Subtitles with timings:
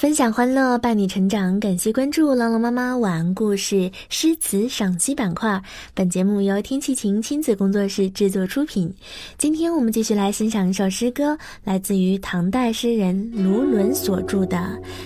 [0.00, 1.60] 分享欢乐，伴你成长。
[1.60, 5.62] 感谢关注朗朗妈妈晚安故事诗词赏析板块。
[5.92, 8.90] 本节目由天气晴亲子工作室制作出品。
[9.36, 14.56] 今天我们继续来欣赏一首诗歌，来自于唐代诗人卢纶所著的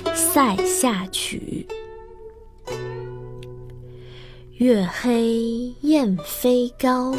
[0.14, 1.66] 《塞下曲》。
[4.58, 7.12] 月黑雁飞高，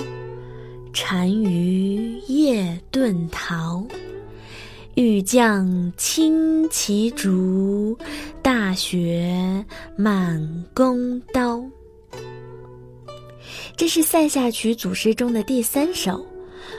[0.93, 3.85] 单于夜遁逃。
[4.95, 7.97] 欲将轻骑逐，
[8.41, 9.65] 大雪
[9.97, 10.41] 满
[10.73, 11.61] 弓刀。
[13.75, 16.25] 这是《塞下曲》组诗中的第三首。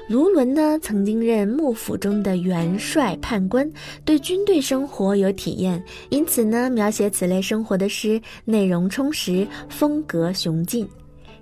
[0.09, 3.71] 卢纶呢，曾经任幕府中的元帅判官，
[4.03, 10.89] 对军队生活有体验，因此呢，描写此类生活的诗内容充实，风格雄劲。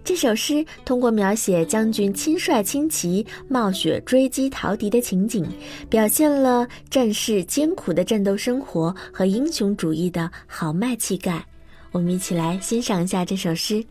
[0.05, 5.43] 这首诗通过描写将军亲率轻骑冒雪追击逃敌的情景，
[5.89, 11.43] 表现了战士艰苦的战斗生活和英雄主义的豪迈气概。
[11.91, 13.83] 我们一起来欣赏一下这首诗。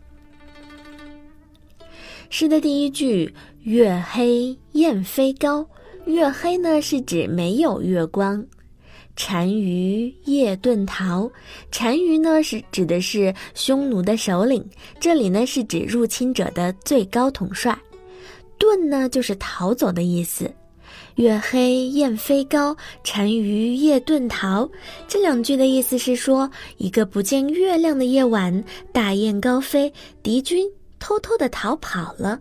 [2.30, 3.34] 诗的第一句
[3.64, 5.68] “月黑雁飞高”，
[6.06, 8.44] 月黑呢是指没有月光。
[9.14, 11.30] 单于夜遁逃，
[11.70, 14.64] 单于呢是指的是匈奴的首领，
[14.98, 17.76] 这里呢是指入侵者的最高统帅。
[18.58, 20.52] 遁呢就是逃走的意思。
[21.16, 24.68] 月黑雁飞高，单于夜遁逃。
[25.06, 30.68] 这两句的意思是说，一个不见月亮的夜晚，大雁高飞，敌军
[30.98, 32.40] 偷偷的逃跑了。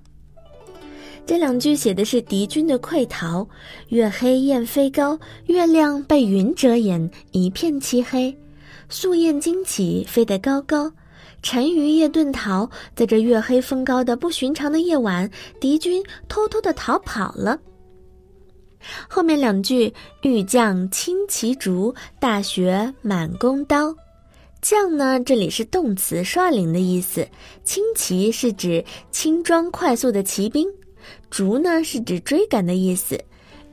[1.26, 3.48] 这两句写的是敌军的溃逃。
[3.90, 8.36] 月黑雁飞高，月亮被云遮掩，一片漆黑。
[8.90, 10.92] 宿雁惊起，飞得高高。
[11.42, 17.58] 单于夜遁逃，在这月黑风高的不寻常的夜晚，敌军偷偷的逃跑了。
[19.08, 19.94] 后面两句，
[20.24, 23.96] 欲将轻骑逐，大雪满弓刀。
[24.62, 27.26] 将呢，这里是动词，率领的意思。
[27.64, 30.68] 轻骑是指轻装快速的骑兵。
[31.30, 33.20] 逐呢是指追赶的意思，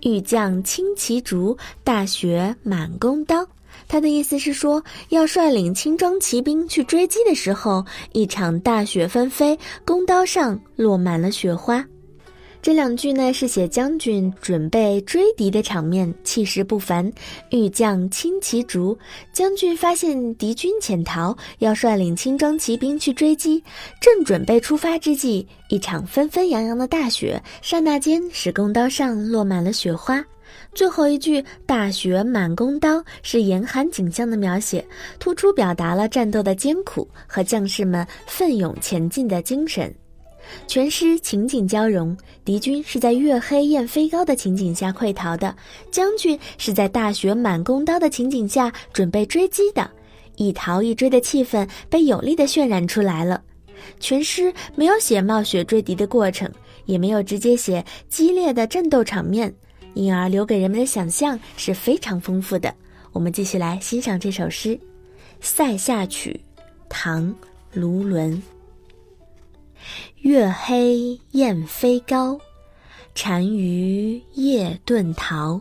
[0.03, 3.47] 欲将轻骑逐，大雪满弓刀。
[3.87, 11.85] 他的意思是说，要率领轻装骑兵去追击的时候，一场大雪纷飞，弓刀上落满了雪花。
[12.63, 17.11] 这两句呢是写将军准备追敌的场面，气势不凡。
[17.51, 18.97] 欲将轻骑逐，
[19.33, 23.63] 将军发现敌军潜逃，要率领轻装骑兵去追击。
[23.99, 30.23] 正准备出发之际，一场纷纷扬扬的大雪，刹那间使弓刀上落满了雪花。
[30.75, 34.87] 最后一句“大雪满弓刀”是严寒景象的描写，
[35.19, 39.93] 突出表达了战斗的艰苦和将士们奋勇前进的精神。
[40.67, 45.55] 全诗情景交融，敌军是在月黑雁飞高的情景下溃逃的，
[45.91, 49.91] 将军是在大雪满弓刀的情景下准备追击的，
[50.37, 53.43] 一逃一追的气氛被有力的渲染出来了。
[53.99, 56.51] 全诗没有写冒雪追敌的过程，
[56.85, 59.53] 也没有直接写激烈的战斗场面，
[59.95, 62.73] 因而留给人们的想象是非常丰富的。
[63.13, 64.77] 我们继续来欣赏这首诗
[65.41, 66.39] 《塞下曲》，
[66.89, 67.29] 唐·
[67.73, 68.41] 卢纶。
[70.17, 72.39] 月黑雁飞高，
[73.15, 75.61] 单于夜遁逃。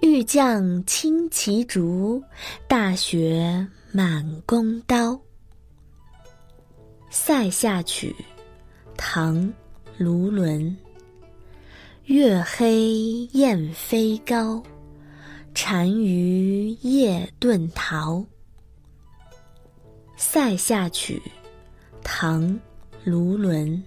[0.00, 2.22] 欲将轻骑逐，
[2.66, 5.12] 大雪满弓刀。
[7.10, 8.14] 《塞下曲》，
[8.96, 9.36] 唐·
[9.98, 10.76] 卢纶。
[12.06, 14.60] 月黑雁飞高，
[15.54, 18.16] 单于夜遁逃。
[20.16, 21.22] 《塞下曲》，
[22.02, 22.58] 唐。
[23.02, 23.82] 卢纶，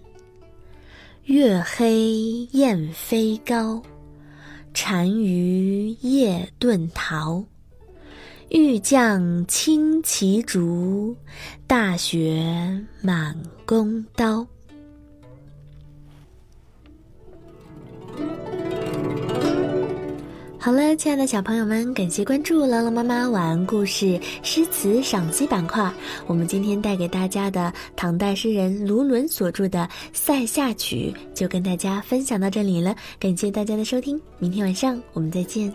[1.25, 3.79] 月黑雁飞高，
[4.73, 7.45] 单于夜遁逃。
[8.49, 11.15] 欲将轻骑逐，
[11.67, 14.45] 大雪满弓刀。
[20.95, 25.91] 亲爱的小朋友们，感谢关注朗朗妈妈晚安故事诗词赏析板块。
[26.27, 29.79] 我们今天带给大家的唐代诗人卢纶所著的
[30.13, 32.95] 《塞下曲》，就跟大家分享到这里了。
[33.19, 35.73] 感谢大家的收听，明天晚上我们再见。